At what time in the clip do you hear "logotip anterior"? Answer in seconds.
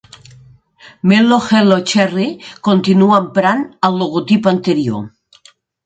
4.05-5.11